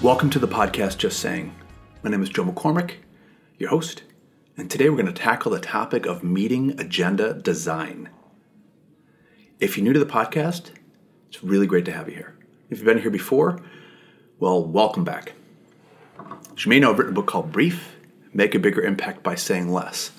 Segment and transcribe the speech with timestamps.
[0.00, 1.52] Welcome to the podcast Just Saying.
[2.04, 2.92] My name is Joe McCormick,
[3.58, 4.04] your host,
[4.56, 8.08] and today we're going to tackle the topic of meeting agenda design.
[9.58, 10.70] If you're new to the podcast,
[11.28, 12.38] it's really great to have you here.
[12.70, 13.60] If you've been here before,
[14.38, 15.32] well, welcome back.
[16.56, 17.96] As you may know, I've written a book called Brief
[18.32, 20.12] Make a Bigger Impact by Saying Less.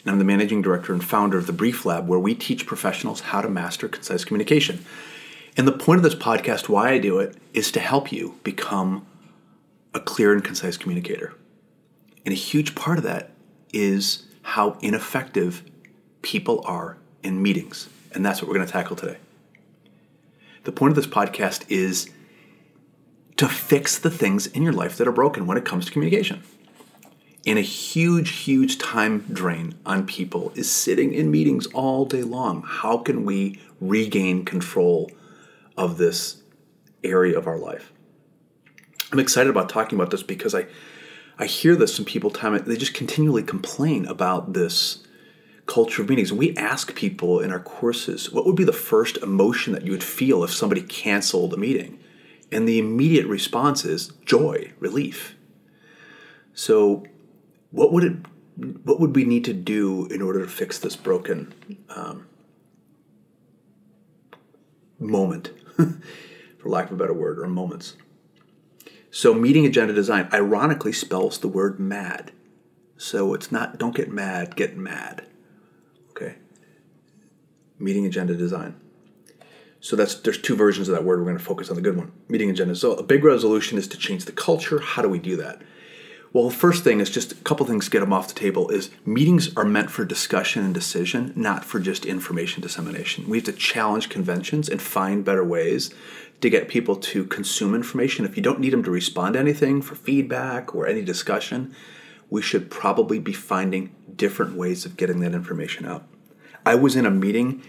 [0.00, 3.20] And I'm the managing director and founder of the Brief Lab, where we teach professionals
[3.20, 4.86] how to master concise communication.
[5.54, 9.04] And the point of this podcast, why I do it, is to help you become
[9.94, 11.34] a clear and concise communicator.
[12.24, 13.30] And a huge part of that
[13.72, 15.62] is how ineffective
[16.22, 17.88] people are in meetings.
[18.12, 19.18] And that's what we're going to tackle today.
[20.64, 22.10] The point of this podcast is
[23.36, 26.42] to fix the things in your life that are broken when it comes to communication.
[27.46, 32.62] And a huge, huge time drain on people is sitting in meetings all day long.
[32.66, 35.10] How can we regain control
[35.76, 36.42] of this
[37.04, 37.92] area of our life?
[39.12, 40.66] I'm excited about talking about this because I,
[41.38, 45.02] I hear this from people time they just continually complain about this
[45.66, 46.32] culture of meetings.
[46.32, 50.02] We ask people in our courses, what would be the first emotion that you would
[50.02, 52.00] feel if somebody canceled a meeting?
[52.50, 55.36] And the immediate response is joy, relief.
[56.54, 57.04] So,
[57.70, 58.16] what would it?
[58.82, 61.54] What would we need to do in order to fix this broken
[61.90, 62.26] um,
[64.98, 67.94] moment, for lack of a better word, or moments?
[69.10, 72.32] So meeting agenda design ironically spells the word mad.
[72.96, 75.26] So it's not don't get mad, get mad.
[76.10, 76.36] Okay.
[77.78, 78.78] Meeting agenda design.
[79.80, 81.20] So that's there's two versions of that word.
[81.20, 82.12] We're going to focus on the good one.
[82.28, 82.74] Meeting agenda.
[82.74, 84.80] So a big resolution is to change the culture.
[84.80, 85.62] How do we do that?
[86.32, 88.68] Well, the first thing is just a couple things to get them off the table
[88.68, 93.28] is meetings are meant for discussion and decision, not for just information dissemination.
[93.28, 95.90] We have to challenge conventions and find better ways
[96.40, 98.24] to get people to consume information.
[98.24, 101.74] If you don't need them to respond to anything for feedback or any discussion,
[102.30, 106.06] we should probably be finding different ways of getting that information out.
[106.64, 107.62] I was in a meeting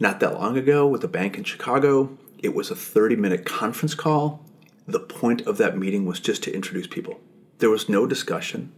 [0.00, 2.16] not that long ago with a bank in Chicago.
[2.38, 4.44] It was a 30 minute conference call.
[4.86, 7.20] The point of that meeting was just to introduce people.
[7.58, 8.72] There was no discussion,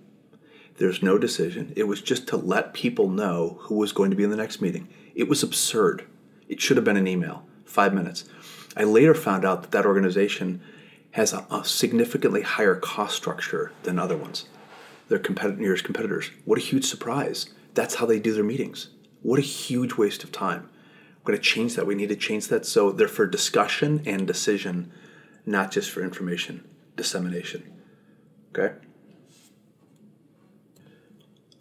[0.77, 1.73] there's no decision.
[1.77, 4.61] It was just to let people know who was going to be in the next
[4.61, 4.89] meeting.
[5.15, 6.05] It was absurd.
[6.49, 8.25] It should have been an email, five minutes.
[8.77, 10.61] I later found out that that organization
[11.13, 14.49] has a, a significantly higher cost structure than other ones.
[15.09, 15.21] Their
[15.57, 16.31] nearest competitors.
[16.45, 17.51] What a huge surprise!
[17.75, 18.89] That's how they do their meetings.
[19.23, 20.69] What a huge waste of time.
[21.23, 21.87] We're going to change that.
[21.87, 24.93] We need to change that so they're for discussion and decision,
[25.47, 27.73] not just for information dissemination.
[28.57, 28.75] Okay.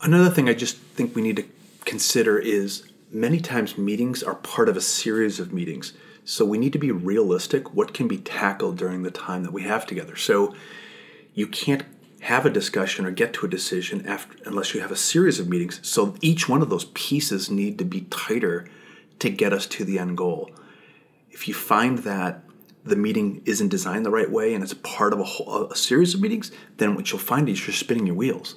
[0.02, 1.46] Another thing I just think we need to
[1.86, 5.94] consider is many times meetings are part of a series of meetings.
[6.26, 9.64] So we need to be realistic what can be tackled during the time that we
[9.64, 10.16] have together.
[10.16, 10.56] So
[11.34, 11.84] you can't
[12.22, 15.50] have a discussion or get to a decision after unless you have a series of
[15.50, 15.80] meetings.
[15.84, 18.66] So each one of those pieces need to be tighter
[19.20, 20.50] to get us to the end goal.
[21.32, 22.44] If you find that
[22.86, 26.14] the meeting isn't designed the right way and it's part of a, whole, a series
[26.14, 28.56] of meetings, then what you'll find is you're spinning your wheels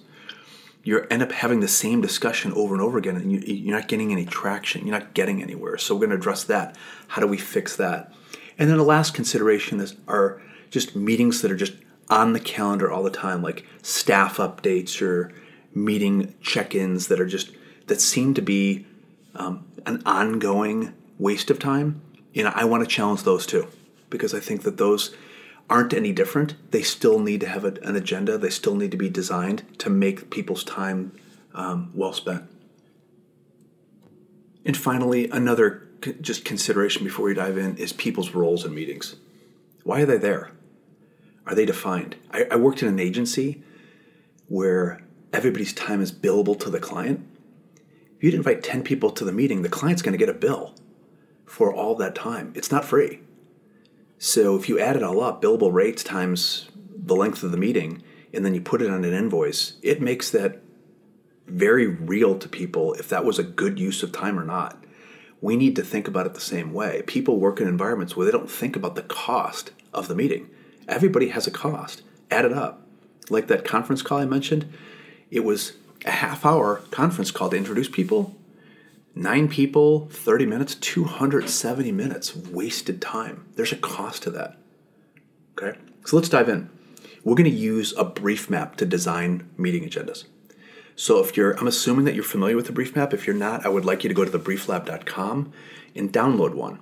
[0.86, 3.88] you end up having the same discussion over and over again and you, you're not
[3.88, 4.86] getting any traction.
[4.86, 5.76] You're not getting anywhere.
[5.78, 6.76] So we're going to address that.
[7.08, 8.12] How do we fix that?
[8.56, 11.72] And then the last consideration is are just meetings that are just
[12.08, 15.32] on the calendar all the time like staff updates or
[15.74, 17.50] meeting check-ins that are just
[17.88, 18.86] that seem to be
[19.34, 22.00] um, an ongoing waste of time.
[22.32, 23.66] You know i want to challenge those too
[24.08, 25.16] because i think that those
[25.68, 26.54] aren't any different.
[26.70, 28.38] They still need to have a, an agenda.
[28.38, 31.12] They still need to be designed to make people's time
[31.54, 32.44] um, well spent.
[34.64, 35.88] And finally, another
[36.20, 39.16] just consideration before we dive in is people's roles in meetings.
[39.82, 40.50] Why are they there?
[41.46, 42.16] Are they defined?
[42.32, 43.62] I, I worked in an agency
[44.48, 45.02] where
[45.32, 47.26] everybody's time is billable to the client.
[48.16, 50.74] If you'd invite 10 people to the meeting, the client's going to get a bill
[51.44, 52.52] for all that time.
[52.56, 53.20] It's not free.
[54.18, 58.02] So if you add it all up, billable rates times the length of the meeting,
[58.32, 60.62] and then you put it on an invoice, it makes that
[61.46, 64.82] very real to people if that was a good use of time or not.
[65.40, 67.02] We need to think about it the same way.
[67.06, 70.50] People work in environments where they don't think about the cost of the meeting.
[70.88, 72.02] Everybody has a cost.
[72.30, 72.82] Add it up.
[73.28, 74.72] Like that conference call I mentioned,
[75.30, 75.74] it was
[76.04, 78.34] a half hour conference call to introduce people
[79.18, 83.46] Nine people, 30 minutes, 270 minutes wasted time.
[83.54, 84.58] There's a cost to that.
[85.58, 86.68] Okay, so let's dive in.
[87.24, 90.24] We're going to use a brief map to design meeting agendas.
[90.96, 93.14] So if you're, I'm assuming that you're familiar with the brief map.
[93.14, 95.50] If you're not, I would like you to go to thebrieflab.com
[95.94, 96.80] and download one.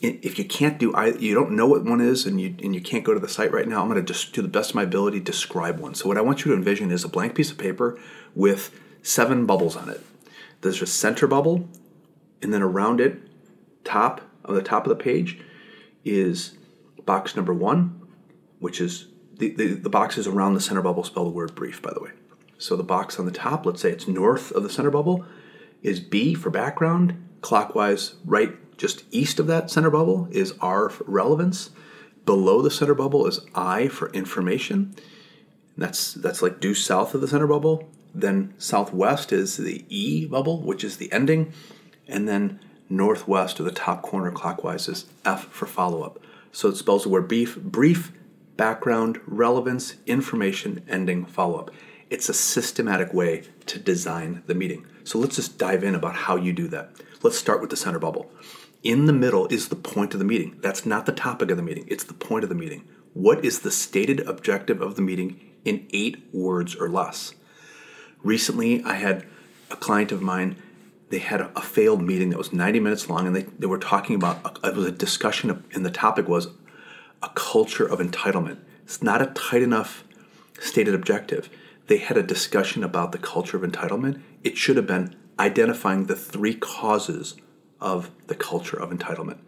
[0.00, 3.04] if you can't do you don't know what one is and you and you can't
[3.04, 4.82] go to the site right now, I'm going to just do the best of my
[4.82, 5.94] ability describe one.
[5.94, 7.96] So what I want you to envision is a blank piece of paper
[8.34, 10.04] with seven bubbles on it.
[10.62, 11.68] There's a center bubble,
[12.40, 13.20] and then around it,
[13.84, 15.38] top of the top of the page,
[16.04, 16.56] is
[17.04, 18.00] box number one,
[18.58, 21.92] which is the, the, the boxes around the center bubble spell the word brief, by
[21.92, 22.10] the way.
[22.58, 25.24] So the box on the top, let's say it's north of the center bubble,
[25.82, 27.28] is B for background.
[27.40, 31.70] Clockwise, right just east of that center bubble is R for relevance.
[32.24, 34.94] Below the center bubble is I for information.
[35.76, 37.88] That's that's like due south of the center bubble.
[38.14, 41.52] Then southwest is the E bubble, which is the ending,
[42.06, 46.18] and then northwest or the top corner clockwise is F for follow up.
[46.52, 48.12] So it spells the word brief, brief,
[48.56, 51.70] background, relevance, information, ending, follow up.
[52.10, 54.86] It's a systematic way to design the meeting.
[55.04, 56.90] So let's just dive in about how you do that.
[57.22, 58.30] Let's start with the center bubble.
[58.82, 60.58] In the middle is the point of the meeting.
[60.60, 62.84] That's not the topic of the meeting, it's the point of the meeting.
[63.14, 67.34] What is the stated objective of the meeting in eight words or less?
[68.22, 69.26] Recently, I had
[69.70, 70.56] a client of mine,
[71.10, 73.78] they had a, a failed meeting that was 90 minutes long, and they, they were
[73.78, 76.48] talking about, a, it was a discussion, of, and the topic was
[77.22, 78.58] a culture of entitlement.
[78.84, 80.04] It's not a tight enough
[80.58, 81.48] stated objective
[81.86, 86.16] they had a discussion about the culture of entitlement, it should have been identifying the
[86.16, 87.34] three causes
[87.80, 89.38] of the culture of entitlement.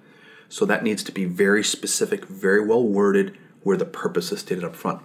[0.48, 4.64] So that needs to be very specific, very well worded, where the purpose is stated
[4.64, 5.00] up front.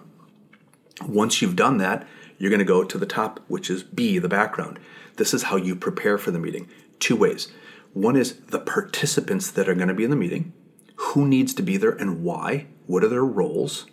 [1.07, 2.05] Once you've done that,
[2.39, 4.79] you're going to go to the top, which is B, the background.
[5.17, 6.67] This is how you prepare for the meeting.
[6.97, 7.51] Two ways.
[7.93, 10.53] One is the participants that are going to be in the meeting,
[10.95, 13.85] who needs to be there and why, what are their roles.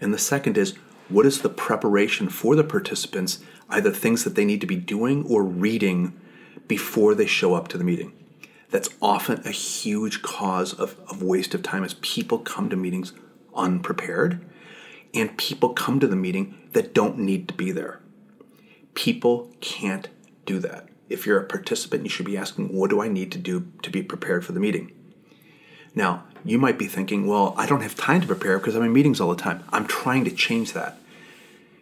[0.00, 0.74] And the second is
[1.08, 3.38] what is the preparation for the participants,
[3.68, 6.18] either things that they need to be doing or reading
[6.66, 8.12] before they show up to the meeting?
[8.70, 13.12] That's often a huge cause of, of waste of time as people come to meetings
[13.54, 14.40] unprepared
[15.14, 18.00] and people come to the meeting that don't need to be there.
[18.94, 20.08] People can't
[20.46, 20.88] do that.
[21.08, 23.90] If you're a participant, you should be asking, what do I need to do to
[23.90, 24.92] be prepared for the meeting?
[25.94, 28.92] Now, you might be thinking, well, I don't have time to prepare because I'm in
[28.92, 29.64] meetings all the time.
[29.72, 30.98] I'm trying to change that.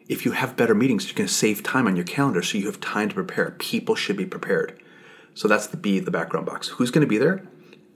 [0.08, 2.80] If you have better meetings, you can save time on your calendar so you have
[2.80, 3.50] time to prepare.
[3.58, 4.80] People should be prepared.
[5.34, 6.68] So that's the B, the background box.
[6.68, 7.46] Who's going to be there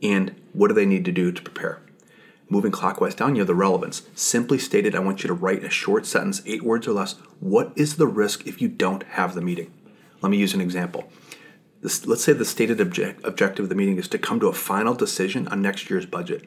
[0.03, 1.81] and what do they need to do to prepare?
[2.53, 4.03] Moving clockwise down, you have the relevance.
[4.15, 7.15] Simply stated, I want you to write a short sentence, eight words or less.
[7.41, 9.73] What is the risk if you don't have the meeting?
[10.21, 11.11] Let me use an example.
[11.81, 14.53] This, let's say the stated object, objective of the meeting is to come to a
[14.53, 16.47] final decision on next year's budget.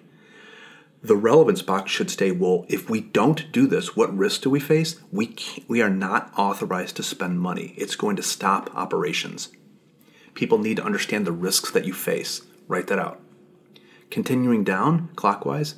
[1.02, 4.60] The relevance box should stay well, if we don't do this, what risks do we
[4.60, 5.00] face?
[5.12, 5.36] We,
[5.68, 7.74] we are not authorized to spend money.
[7.78, 9.50] It's going to stop operations.
[10.36, 12.42] People need to understand the risks that you face.
[12.68, 13.20] Write that out.
[14.12, 15.74] Continuing down clockwise,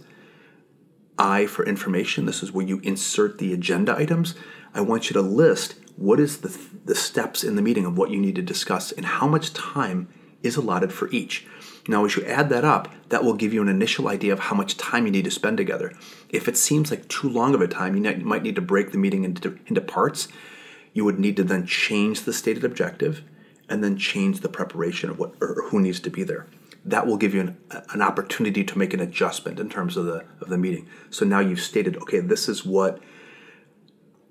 [1.18, 2.26] I for information.
[2.26, 4.36] This is where you insert the agenda items.
[4.74, 6.56] I want you to list what is the,
[6.86, 10.08] the steps in the meeting of what you need to discuss and how much time
[10.44, 11.48] is allotted for each.
[11.88, 14.56] Now, as you add that up, that will give you an initial idea of how
[14.56, 15.94] much time you need to spend together.
[16.30, 18.98] If it seems like too long of a time, you might need to break the
[18.98, 20.28] meeting into, into parts.
[20.94, 23.24] You would need to then change the stated objective
[23.70, 26.48] and then change the preparation of what or who needs to be there.
[26.88, 27.58] That will give you an,
[27.92, 30.88] an opportunity to make an adjustment in terms of the of the meeting.
[31.10, 33.00] So now you've stated, okay, this is what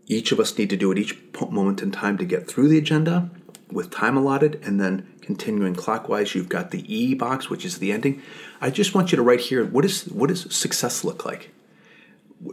[0.07, 1.17] each of us need to do at each
[1.51, 3.31] moment in time to get through the agenda
[3.71, 7.93] with time allotted, and then continuing clockwise, you've got the E box, which is the
[7.93, 8.23] ending.
[8.61, 11.51] I just want you to write here what is what does success look like?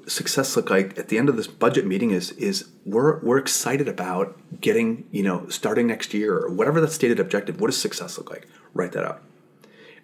[0.07, 3.88] Success look like at the end of this budget meeting is is we're we're excited
[3.88, 7.62] about getting you know starting next year or whatever that stated objective.
[7.62, 8.48] What does success look like?
[8.74, 9.22] Write that out,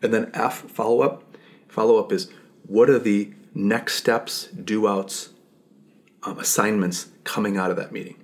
[0.02, 1.24] and then F follow up.
[1.68, 2.32] Follow up is
[2.66, 5.30] what are the next steps, do outs,
[6.24, 8.16] um, assignments coming out of that meeting.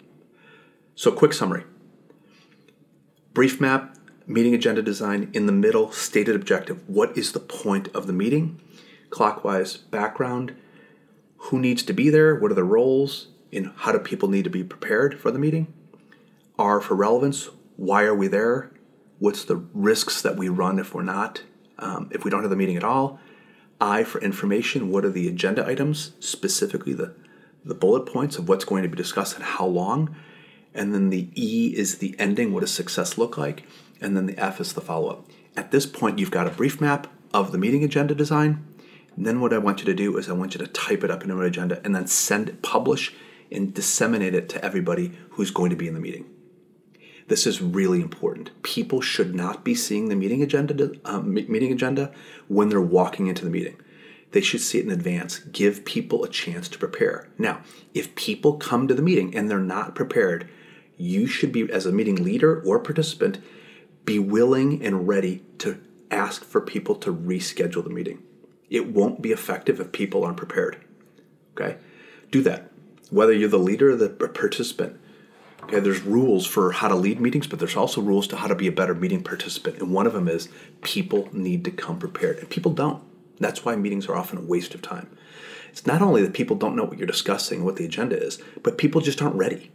[0.96, 1.64] So, quick summary
[3.34, 6.88] brief map, meeting agenda design, in the middle, stated objective.
[6.88, 8.62] What is the point of the meeting?
[9.10, 10.56] Clockwise, background.
[11.38, 12.34] Who needs to be there?
[12.34, 13.28] What are the roles?
[13.52, 15.74] And how do people need to be prepared for the meeting?
[16.58, 17.50] R for relevance.
[17.76, 18.72] Why are we there?
[19.20, 21.42] What's the risks that we run if we're not,
[21.80, 23.20] um, if we don't have the meeting at all?
[23.80, 24.90] I for information.
[24.90, 27.14] What are the agenda items, specifically the
[27.66, 30.16] the bullet points of what's going to be discussed and how long.
[30.74, 32.54] And then the E is the ending.
[32.54, 33.66] What does success look like?
[34.00, 35.26] And then the F is the follow up.
[35.58, 38.64] At this point, you've got a brief map of the meeting agenda design.
[39.16, 41.10] And then what I want you to do is I want you to type it
[41.10, 43.14] up into an agenda and then send it, publish,
[43.52, 46.30] and disseminate it to everybody who's going to be in the meeting.
[47.28, 48.52] This is really important.
[48.62, 52.12] People should not be seeing the meeting agenda uh, meeting agenda
[52.48, 53.78] when they're walking into the meeting.
[54.32, 55.40] They should see it in advance.
[55.40, 57.30] Give people a chance to prepare.
[57.38, 57.62] Now,
[57.94, 60.50] if people come to the meeting and they're not prepared,
[60.98, 63.40] you should be as a meeting leader or participant
[64.06, 68.22] be willing and ready to ask for people to reschedule the meeting.
[68.70, 70.78] It won't be effective if people aren't prepared.
[71.54, 71.78] Okay?
[72.32, 72.72] Do that.
[73.10, 75.00] Whether you're the leader or the participant,
[75.66, 78.54] Okay, there's rules for how to lead meetings, but there's also rules to how to
[78.54, 79.80] be a better meeting participant.
[79.80, 80.48] And one of them is
[80.84, 83.02] people need to come prepared, and people don't.
[83.40, 85.10] That's why meetings are often a waste of time.
[85.70, 88.78] It's not only that people don't know what you're discussing, what the agenda is, but
[88.78, 89.72] people just aren't ready.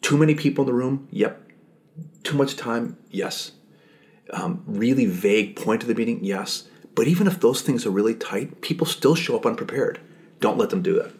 [0.00, 1.06] Too many people in the room?
[1.10, 1.50] Yep.
[2.24, 2.96] Too much time?
[3.10, 3.52] Yes.
[4.32, 6.24] Um, really vague point of the meeting?
[6.24, 6.66] Yes.
[6.94, 10.00] But even if those things are really tight, people still show up unprepared.
[10.40, 11.12] Don't let them do that.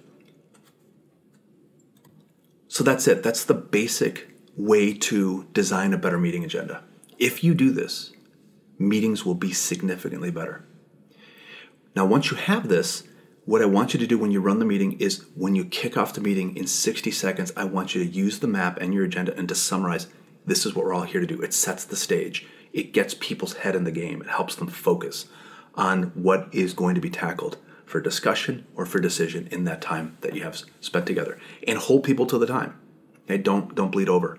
[2.78, 3.24] So that's it.
[3.24, 6.84] That's the basic way to design a better meeting agenda.
[7.18, 8.12] If you do this,
[8.78, 10.64] meetings will be significantly better.
[11.96, 13.02] Now, once you have this,
[13.46, 15.96] what I want you to do when you run the meeting is when you kick
[15.96, 19.06] off the meeting in 60 seconds, I want you to use the map and your
[19.06, 20.06] agenda and to summarize
[20.46, 21.42] this is what we're all here to do.
[21.42, 25.26] It sets the stage, it gets people's head in the game, it helps them focus
[25.74, 27.56] on what is going to be tackled
[27.88, 31.38] for discussion or for decision in that time that you have spent together.
[31.66, 32.78] And hold people to the time.
[33.24, 34.38] Okay don't don't bleed over.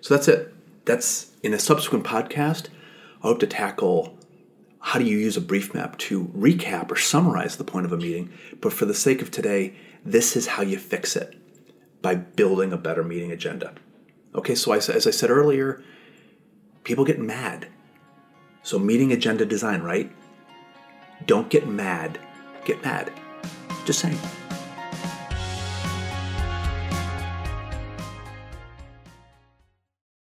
[0.00, 0.52] So that's it.
[0.84, 2.68] That's in a subsequent podcast
[3.22, 4.16] i hope to tackle
[4.78, 7.96] how do you use a brief map to recap or summarize the point of a
[7.96, 11.36] meeting but for the sake of today this is how you fix it
[12.00, 13.72] by building a better meeting agenda.
[14.34, 15.82] Okay so as i said earlier
[16.84, 17.68] people get mad.
[18.64, 20.10] So meeting agenda design right?
[21.26, 22.18] Don't get mad
[22.64, 23.12] get mad.
[23.84, 24.18] Just saying.